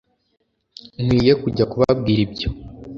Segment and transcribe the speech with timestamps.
[1.03, 2.49] nkwiye kujya kubabwira ibyo